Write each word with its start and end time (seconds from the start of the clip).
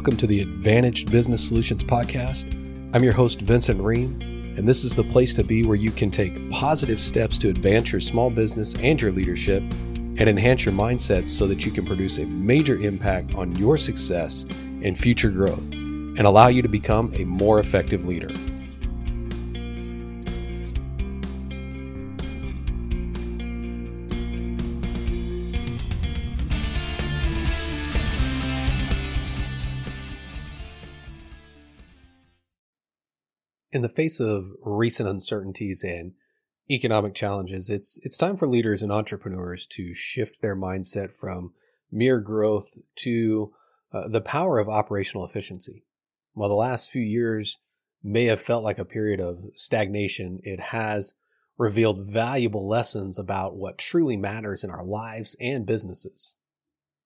Welcome 0.00 0.16
to 0.16 0.26
the 0.26 0.40
Advantaged 0.40 1.12
Business 1.12 1.46
Solutions 1.46 1.84
Podcast. 1.84 2.54
I'm 2.94 3.04
your 3.04 3.12
host, 3.12 3.42
Vincent 3.42 3.78
Ream, 3.82 4.18
and 4.56 4.66
this 4.66 4.82
is 4.82 4.94
the 4.94 5.04
place 5.04 5.34
to 5.34 5.44
be 5.44 5.62
where 5.62 5.76
you 5.76 5.90
can 5.90 6.10
take 6.10 6.50
positive 6.50 6.98
steps 6.98 7.36
to 7.36 7.50
advance 7.50 7.92
your 7.92 8.00
small 8.00 8.30
business 8.30 8.74
and 8.76 8.98
your 8.98 9.12
leadership 9.12 9.62
and 9.62 10.22
enhance 10.22 10.64
your 10.64 10.72
mindset 10.72 11.28
so 11.28 11.46
that 11.46 11.66
you 11.66 11.70
can 11.70 11.84
produce 11.84 12.16
a 12.16 12.24
major 12.24 12.76
impact 12.76 13.34
on 13.34 13.54
your 13.56 13.76
success 13.76 14.44
and 14.82 14.96
future 14.96 15.28
growth 15.28 15.70
and 15.70 16.20
allow 16.20 16.46
you 16.46 16.62
to 16.62 16.68
become 16.68 17.12
a 17.16 17.24
more 17.24 17.60
effective 17.60 18.06
leader. 18.06 18.30
In 33.72 33.82
the 33.82 33.88
face 33.88 34.18
of 34.18 34.46
recent 34.62 35.08
uncertainties 35.08 35.84
and 35.84 36.14
economic 36.68 37.14
challenges, 37.14 37.70
it's 37.70 38.00
it's 38.02 38.16
time 38.16 38.36
for 38.36 38.48
leaders 38.48 38.82
and 38.82 38.90
entrepreneurs 38.90 39.66
to 39.68 39.94
shift 39.94 40.42
their 40.42 40.56
mindset 40.56 41.14
from 41.14 41.52
mere 41.90 42.20
growth 42.20 42.74
to 42.96 43.52
uh, 43.92 44.08
the 44.08 44.20
power 44.20 44.58
of 44.58 44.68
operational 44.68 45.24
efficiency. 45.24 45.84
While 46.32 46.48
the 46.48 46.54
last 46.54 46.90
few 46.90 47.02
years 47.02 47.60
may 48.02 48.24
have 48.24 48.40
felt 48.40 48.64
like 48.64 48.78
a 48.78 48.84
period 48.84 49.20
of 49.20 49.38
stagnation, 49.54 50.40
it 50.42 50.60
has 50.60 51.14
revealed 51.58 52.06
valuable 52.06 52.66
lessons 52.66 53.18
about 53.18 53.56
what 53.56 53.78
truly 53.78 54.16
matters 54.16 54.64
in 54.64 54.70
our 54.70 54.84
lives 54.84 55.36
and 55.40 55.66
businesses. 55.66 56.36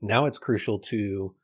Now 0.00 0.26
it's 0.26 0.38
crucial 0.38 0.78
to 0.80 1.34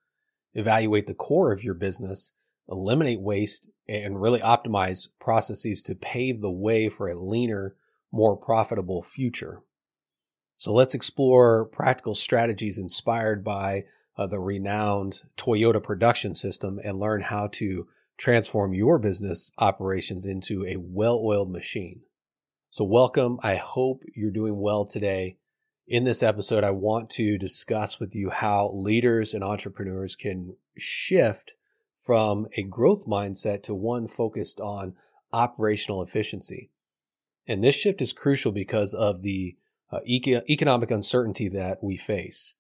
evaluate 0.55 1.07
the 1.07 1.15
core 1.15 1.51
of 1.53 1.65
your 1.65 1.75
business 1.75 2.35
eliminate 2.69 3.21
waste, 3.21 3.71
and 3.89 4.21
really 4.21 4.41
optimize 4.41 5.09
processes 5.19 5.83
to 5.85 5.95
pave 5.95 6.41
the 6.41 6.51
way 6.51 6.89
for 6.89 7.09
a 7.09 7.19
leaner, 7.19 7.75
more 8.13 8.37
profitable 8.37 9.03
future. 9.03 9.63
So 10.57 10.73
let's 10.73 10.95
explore 10.95 11.65
practical 11.65 12.15
strategies 12.15 12.79
inspired 12.79 13.45
by 13.45 13.85
uh, 14.17 14.27
the 14.27 14.41
renowned 14.41 15.23
Toyota 15.37 15.83
production 15.83 16.35
system 16.35 16.79
and 16.85 16.99
learn 16.99 17.23
how 17.23 17.49
to 17.53 17.87
transform 18.19 18.75
your 18.75 18.99
business 18.99 19.53
operations 19.59 20.27
into 20.27 20.67
a 20.67 20.77
well 20.77 21.21
oiled 21.25 21.51
machine. 21.51 22.03
So, 22.71 22.85
welcome. 22.85 23.39
I 23.43 23.57
hope 23.57 24.03
you're 24.15 24.33
doing 24.33 24.61
well 24.61 24.85
today. 24.85 25.39
In 25.87 26.05
this 26.05 26.23
episode, 26.23 26.65
I 26.65 26.73
want 26.73 27.09
to 27.11 27.39
discuss 27.39 27.99
with 27.99 28.15
you 28.15 28.29
how 28.29 28.73
leaders 28.75 29.33
and 29.33 29.43
entrepreneurs 29.43 30.17
can 30.17 30.57
shift 30.77 31.55
from 32.05 32.47
a 32.57 32.63
growth 32.63 33.07
mindset 33.07 33.63
to 33.65 33.75
one 33.75 34.07
focused 34.07 34.61
on 34.61 34.95
operational 35.33 36.03
efficiency. 36.03 36.71
And 37.47 37.63
this 37.63 37.75
shift 37.75 38.01
is 38.01 38.13
crucial 38.13 38.53
because 38.53 38.95
of 38.95 39.23
the 39.23 39.57
uh, 39.91 40.01
eco- 40.05 40.43
economic 40.49 40.91
uncertainty 40.91 41.49
that 41.49 41.79
we 41.83 41.97
face. 41.97 42.57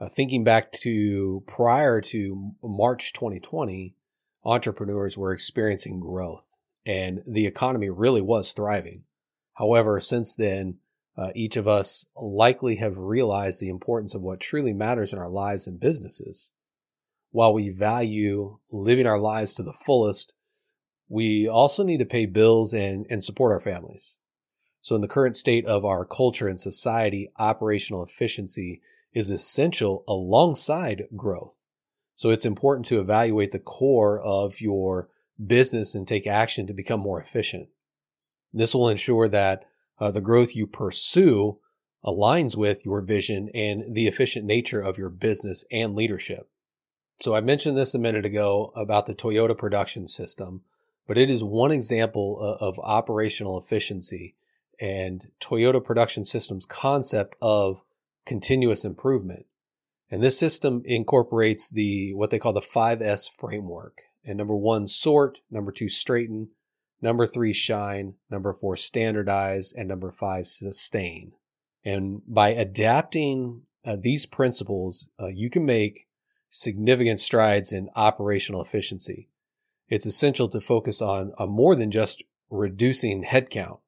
Uh, 0.00 0.08
thinking 0.08 0.44
back 0.44 0.72
to 0.72 1.42
prior 1.46 2.00
to 2.00 2.52
March 2.62 3.12
2020, 3.12 3.94
entrepreneurs 4.44 5.18
were 5.18 5.32
experiencing 5.32 6.00
growth 6.00 6.56
and 6.86 7.22
the 7.26 7.46
economy 7.46 7.90
really 7.90 8.22
was 8.22 8.52
thriving. 8.52 9.04
However, 9.54 10.00
since 10.00 10.34
then, 10.34 10.78
uh, 11.16 11.30
each 11.34 11.56
of 11.56 11.68
us 11.68 12.08
likely 12.16 12.76
have 12.76 12.96
realized 12.96 13.60
the 13.60 13.68
importance 13.68 14.14
of 14.14 14.22
what 14.22 14.40
truly 14.40 14.72
matters 14.72 15.12
in 15.12 15.18
our 15.18 15.28
lives 15.28 15.66
and 15.66 15.78
businesses 15.78 16.52
while 17.30 17.52
we 17.52 17.70
value 17.70 18.58
living 18.72 19.06
our 19.06 19.18
lives 19.18 19.54
to 19.54 19.62
the 19.62 19.72
fullest, 19.72 20.34
we 21.08 21.48
also 21.48 21.82
need 21.82 21.98
to 21.98 22.06
pay 22.06 22.26
bills 22.26 22.72
and, 22.72 23.06
and 23.10 23.22
support 23.22 23.52
our 23.52 23.60
families. 23.60 24.18
So 24.80 24.94
in 24.94 25.00
the 25.00 25.08
current 25.08 25.36
state 25.36 25.66
of 25.66 25.84
our 25.84 26.04
culture 26.04 26.48
and 26.48 26.60
society, 26.60 27.30
operational 27.38 28.02
efficiency 28.02 28.80
is 29.12 29.30
essential 29.30 30.04
alongside 30.08 31.04
growth. 31.16 31.66
So 32.14 32.30
it's 32.30 32.46
important 32.46 32.86
to 32.86 33.00
evaluate 33.00 33.50
the 33.50 33.58
core 33.58 34.20
of 34.20 34.60
your 34.60 35.08
business 35.44 35.94
and 35.94 36.06
take 36.06 36.26
action 36.26 36.66
to 36.66 36.74
become 36.74 37.00
more 37.00 37.20
efficient. 37.20 37.68
This 38.52 38.74
will 38.74 38.88
ensure 38.88 39.28
that 39.28 39.64
uh, 39.98 40.10
the 40.10 40.20
growth 40.20 40.54
you 40.54 40.66
pursue 40.66 41.58
aligns 42.04 42.56
with 42.56 42.84
your 42.84 43.00
vision 43.02 43.50
and 43.54 43.94
the 43.94 44.06
efficient 44.06 44.46
nature 44.46 44.80
of 44.80 44.98
your 44.98 45.10
business 45.10 45.64
and 45.70 45.94
leadership. 45.94 46.48
So 47.20 47.34
I 47.34 47.42
mentioned 47.42 47.76
this 47.76 47.94
a 47.94 47.98
minute 47.98 48.24
ago 48.24 48.72
about 48.74 49.04
the 49.04 49.14
Toyota 49.14 49.56
production 49.56 50.06
system, 50.06 50.62
but 51.06 51.18
it 51.18 51.28
is 51.28 51.44
one 51.44 51.70
example 51.70 52.40
of 52.60 52.78
operational 52.78 53.58
efficiency 53.58 54.36
and 54.80 55.26
Toyota 55.38 55.84
production 55.84 56.24
system's 56.24 56.64
concept 56.64 57.36
of 57.42 57.84
continuous 58.24 58.86
improvement. 58.86 59.44
And 60.10 60.22
this 60.22 60.38
system 60.38 60.80
incorporates 60.86 61.68
the 61.68 62.14
what 62.14 62.30
they 62.30 62.38
call 62.38 62.54
the 62.54 62.60
5S 62.60 63.30
framework. 63.30 63.98
And 64.24 64.38
number 64.38 64.56
1 64.56 64.86
sort, 64.86 65.40
number 65.50 65.72
2 65.72 65.90
straighten, 65.90 66.48
number 67.02 67.26
3 67.26 67.52
shine, 67.52 68.14
number 68.30 68.54
4 68.54 68.76
standardize, 68.76 69.74
and 69.74 69.88
number 69.88 70.10
5 70.10 70.46
sustain. 70.46 71.32
And 71.84 72.22
by 72.26 72.48
adapting 72.48 73.64
uh, 73.84 73.96
these 74.00 74.24
principles, 74.24 75.10
uh, 75.20 75.28
you 75.28 75.50
can 75.50 75.66
make 75.66 76.06
significant 76.50 77.20
strides 77.20 77.72
in 77.72 77.88
operational 77.96 78.60
efficiency. 78.60 79.28
It's 79.88 80.06
essential 80.06 80.48
to 80.48 80.60
focus 80.60 81.00
on 81.00 81.32
uh, 81.38 81.46
more 81.46 81.74
than 81.74 81.90
just 81.90 82.22
reducing 82.50 83.24
headcount. 83.24 83.78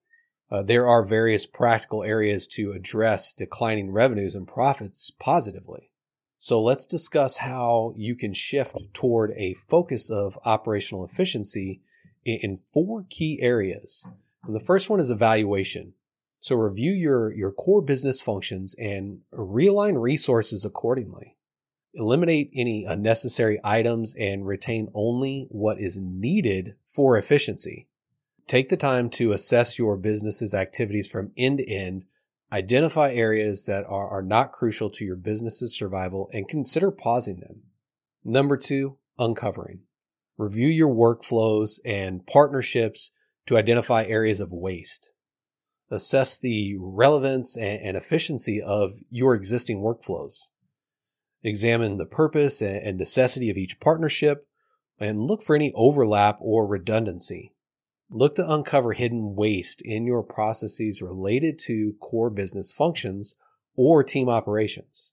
Uh, 0.50 0.62
there 0.62 0.86
are 0.86 1.04
various 1.04 1.46
practical 1.46 2.02
areas 2.02 2.46
to 2.46 2.72
address 2.72 3.34
declining 3.34 3.90
revenues 3.90 4.34
and 4.34 4.46
profits 4.46 5.10
positively. 5.10 5.90
So 6.36 6.60
let's 6.60 6.86
discuss 6.86 7.38
how 7.38 7.94
you 7.96 8.14
can 8.14 8.34
shift 8.34 8.76
toward 8.92 9.30
a 9.36 9.54
focus 9.54 10.10
of 10.10 10.38
operational 10.44 11.04
efficiency 11.04 11.80
in 12.24 12.58
four 12.72 13.06
key 13.08 13.38
areas. 13.40 14.06
And 14.44 14.54
the 14.54 14.60
first 14.60 14.90
one 14.90 15.00
is 15.00 15.10
evaluation. 15.10 15.94
So 16.38 16.56
review 16.56 16.92
your, 16.92 17.32
your 17.32 17.52
core 17.52 17.80
business 17.80 18.20
functions 18.20 18.74
and 18.78 19.20
realign 19.32 20.00
resources 20.00 20.64
accordingly. 20.64 21.36
Eliminate 21.94 22.50
any 22.54 22.84
unnecessary 22.84 23.60
items 23.62 24.14
and 24.18 24.46
retain 24.46 24.90
only 24.94 25.46
what 25.50 25.78
is 25.78 25.98
needed 25.98 26.74
for 26.86 27.18
efficiency. 27.18 27.86
Take 28.46 28.68
the 28.68 28.76
time 28.76 29.10
to 29.10 29.32
assess 29.32 29.78
your 29.78 29.96
business's 29.96 30.54
activities 30.54 31.08
from 31.08 31.32
end 31.36 31.58
to 31.58 31.70
end, 31.70 32.04
identify 32.52 33.10
areas 33.12 33.66
that 33.66 33.84
are, 33.86 34.08
are 34.08 34.22
not 34.22 34.52
crucial 34.52 34.90
to 34.90 35.04
your 35.04 35.16
business's 35.16 35.76
survival, 35.76 36.30
and 36.32 36.48
consider 36.48 36.90
pausing 36.90 37.40
them. 37.40 37.62
Number 38.24 38.56
two, 38.56 38.98
uncovering. 39.18 39.80
Review 40.38 40.68
your 40.68 40.94
workflows 40.94 41.78
and 41.84 42.26
partnerships 42.26 43.12
to 43.46 43.56
identify 43.56 44.04
areas 44.04 44.40
of 44.40 44.52
waste. 44.52 45.12
Assess 45.90 46.38
the 46.38 46.76
relevance 46.78 47.56
and 47.56 47.96
efficiency 47.96 48.62
of 48.62 48.92
your 49.10 49.34
existing 49.34 49.78
workflows. 49.78 50.50
Examine 51.44 51.98
the 51.98 52.06
purpose 52.06 52.62
and 52.62 52.96
necessity 52.96 53.50
of 53.50 53.56
each 53.56 53.80
partnership 53.80 54.46
and 55.00 55.22
look 55.22 55.42
for 55.42 55.56
any 55.56 55.72
overlap 55.74 56.38
or 56.40 56.66
redundancy. 56.66 57.52
Look 58.10 58.36
to 58.36 58.52
uncover 58.52 58.92
hidden 58.92 59.34
waste 59.34 59.82
in 59.82 60.06
your 60.06 60.22
processes 60.22 61.02
related 61.02 61.58
to 61.60 61.94
core 62.00 62.30
business 62.30 62.70
functions 62.70 63.38
or 63.74 64.04
team 64.04 64.28
operations. 64.28 65.12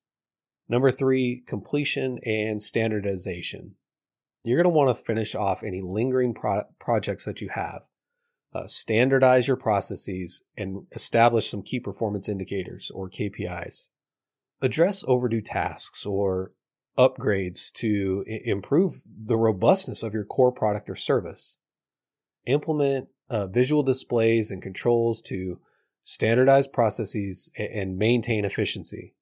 Number 0.67 0.91
three, 0.91 1.41
completion 1.47 2.19
and 2.25 2.61
standardization. 2.61 3.75
You're 4.43 4.61
going 4.61 4.71
to 4.71 4.77
want 4.77 4.95
to 4.95 5.03
finish 5.03 5.33
off 5.33 5.63
any 5.63 5.81
lingering 5.81 6.33
pro- 6.35 6.65
projects 6.79 7.25
that 7.25 7.41
you 7.41 7.49
have. 7.49 7.81
Uh, 8.53 8.67
standardize 8.67 9.47
your 9.47 9.57
processes 9.57 10.43
and 10.57 10.85
establish 10.91 11.49
some 11.49 11.63
key 11.63 11.79
performance 11.79 12.29
indicators 12.29 12.91
or 12.93 13.09
KPIs 13.09 13.89
address 14.61 15.03
overdue 15.07 15.41
tasks 15.41 16.05
or 16.05 16.51
upgrades 16.97 17.71
to 17.73 18.25
I- 18.27 18.41
improve 18.43 19.01
the 19.05 19.37
robustness 19.37 20.03
of 20.03 20.13
your 20.13 20.25
core 20.25 20.51
product 20.51 20.89
or 20.89 20.95
service. 20.95 21.59
Implement 22.45 23.07
uh, 23.29 23.47
visual 23.47 23.83
displays 23.83 24.51
and 24.51 24.61
controls 24.61 25.21
to 25.21 25.59
standardize 26.01 26.67
processes 26.67 27.51
and 27.57 27.97
maintain 27.97 28.45
efficiency. 28.45 29.13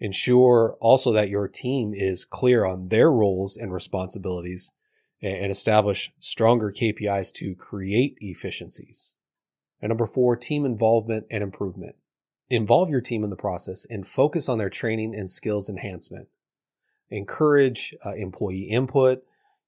Ensure 0.00 0.76
also 0.80 1.12
that 1.12 1.28
your 1.28 1.48
team 1.48 1.92
is 1.94 2.24
clear 2.24 2.64
on 2.64 2.88
their 2.88 3.10
roles 3.10 3.56
and 3.56 3.72
responsibilities 3.72 4.72
and 5.20 5.50
establish 5.50 6.12
stronger 6.18 6.70
KPIs 6.70 7.32
to 7.32 7.54
create 7.54 8.16
efficiencies. 8.20 9.16
And 9.80 9.90
number 9.90 10.06
four, 10.06 10.36
team 10.36 10.64
involvement 10.64 11.26
and 11.30 11.42
improvement. 11.42 11.96
Involve 12.50 12.88
your 12.88 13.00
team 13.00 13.24
in 13.24 13.30
the 13.30 13.36
process 13.36 13.86
and 13.88 14.06
focus 14.06 14.48
on 14.48 14.58
their 14.58 14.70
training 14.70 15.14
and 15.14 15.28
skills 15.28 15.68
enhancement. 15.68 16.28
Encourage 17.10 17.94
uh, 18.04 18.12
employee 18.12 18.62
input 18.62 19.22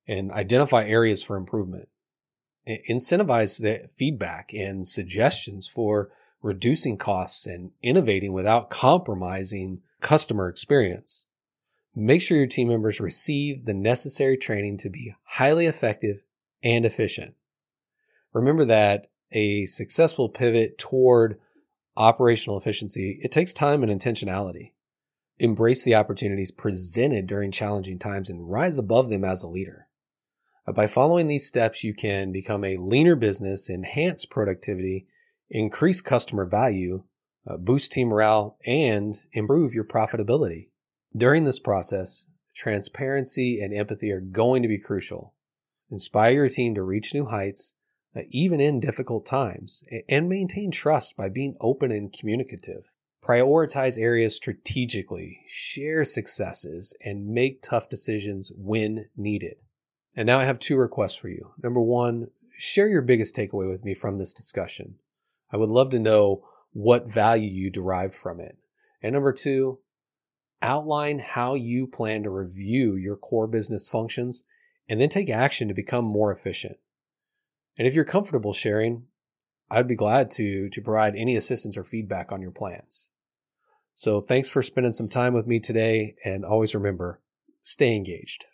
and 0.07 0.33
identify 0.33 0.85
areas 0.85 1.23
for 1.23 1.37
improvement. 1.37 1.89
Incentivize 2.89 3.61
the 3.61 3.89
feedback 3.95 4.53
and 4.55 4.87
suggestions 4.87 5.69
for 5.69 6.11
reducing 6.43 6.97
costs 6.97 7.47
and 7.47 7.73
innovating 7.83 8.33
without 8.33 8.71
compromising 8.71 9.83
customer 10.01 10.49
experience. 10.49 11.27
Make 11.95 12.23
sure 12.23 12.39
your 12.39 12.47
team 12.47 12.69
members 12.69 13.01
receive 13.01 13.65
the 13.65 13.75
necessary 13.75 14.37
training 14.37 14.79
to 14.79 14.91
be 14.91 15.15
highly 15.25 15.67
effective 15.67 16.25
and 16.63 16.87
efficient. 16.87 17.35
Remember 18.33 18.65
that 18.65 19.09
a 19.33 19.65
successful 19.67 20.29
pivot 20.29 20.79
toward 20.79 21.39
operational 21.97 22.59
efficiency, 22.59 23.19
it 23.23 23.33
takes 23.33 23.53
time 23.53 23.83
and 23.83 23.93
intentionality. 23.93 24.73
Embrace 25.39 25.85
the 25.85 25.95
opportunities 25.95 26.51
presented 26.51 27.27
during 27.27 27.51
challenging 27.51 27.99
times 27.99 28.29
and 28.29 28.51
rise 28.51 28.79
above 28.79 29.09
them 29.09 29.25
as 29.25 29.43
a 29.43 29.49
leader. 29.49 29.89
By 30.75 30.87
following 30.87 31.27
these 31.27 31.49
steps, 31.49 31.83
you 31.83 31.95
can 31.95 32.31
become 32.31 32.63
a 32.65 32.77
leaner 32.77 33.17
business, 33.17 33.69
enhance 33.69 34.25
productivity, 34.25 35.07
increase 35.49 36.01
customer 36.01 36.45
value, 36.45 37.05
uh, 37.47 37.57
boost 37.57 37.93
team 37.93 38.09
morale, 38.09 38.57
and 38.67 39.17
improve 39.33 39.73
your 39.75 39.85
profitability. 39.85 40.69
During 41.17 41.45
this 41.45 41.59
process, 41.59 42.29
transparency 42.55 43.61
and 43.61 43.75
empathy 43.75 44.13
are 44.13 44.21
going 44.21 44.63
to 44.63 44.69
be 44.69 44.79
crucial. 44.79 45.35
Inspire 45.91 46.35
your 46.35 46.49
team 46.49 46.75
to 46.75 46.83
reach 46.83 47.15
new 47.15 47.27
heights, 47.27 47.75
uh, 47.75 47.80
Uh, 48.17 48.23
even 48.31 48.61
in 48.61 48.81
difficult 48.81 49.25
times, 49.25 49.85
and 50.09 50.29
maintain 50.29 50.73
trust 50.73 51.17
by 51.17 51.29
being 51.29 51.55
open 51.61 51.93
and 51.93 52.13
communicative. 52.13 52.93
Prioritize 53.23 54.01
areas 54.01 54.35
strategically, 54.35 55.43
share 55.47 56.03
successes, 56.03 56.97
and 57.05 57.29
make 57.29 57.63
tough 57.63 57.89
decisions 57.89 58.51
when 58.57 59.05
needed. 59.17 59.55
And 60.17 60.27
now 60.27 60.41
I 60.41 60.45
have 60.45 60.59
two 60.59 60.77
requests 60.77 61.15
for 61.15 61.29
you. 61.29 61.53
Number 61.63 61.81
one, 61.81 62.27
share 62.59 62.89
your 62.89 63.03
biggest 63.03 63.37
takeaway 63.37 63.69
with 63.69 63.85
me 63.85 63.95
from 63.95 64.19
this 64.19 64.35
discussion. 64.35 64.97
I 65.53 65.57
would 65.57 65.71
love 65.71 65.91
to 65.91 65.99
know 66.01 66.43
what 66.73 67.09
value 67.09 67.49
you 67.49 67.71
derived 67.71 68.17
from 68.17 68.41
it. 68.41 68.57
And 69.03 69.13
number 69.13 69.33
two, 69.33 69.79
outline 70.63 71.21
how 71.21 71.55
you 71.55 71.87
plan 71.87 72.25
to 72.25 72.31
review 72.31 72.97
your 72.97 73.17
core 73.17 73.47
business 73.47 73.89
functions 73.89 74.45
and 74.89 75.01
then 75.01 75.09
take 75.09 75.31
action 75.31 75.69
to 75.69 75.75
become 75.75 76.05
more 76.05 76.33
efficient. 76.33 76.79
And 77.81 77.87
if 77.87 77.95
you're 77.95 78.05
comfortable 78.05 78.53
sharing, 78.53 79.07
I'd 79.71 79.89
be 79.89 79.97
glad 79.97 80.31
to, 80.33 80.69
to 80.69 80.83
provide 80.83 81.17
any 81.17 81.35
assistance 81.35 81.79
or 81.79 81.83
feedback 81.83 82.31
on 82.31 82.43
your 82.43 82.51
plans. 82.51 83.13
So 83.95 84.21
thanks 84.21 84.51
for 84.51 84.61
spending 84.61 84.93
some 84.93 85.09
time 85.09 85.33
with 85.33 85.47
me 85.47 85.61
today 85.61 86.15
and 86.23 86.45
always 86.45 86.75
remember, 86.75 87.23
stay 87.63 87.97
engaged. 87.97 88.45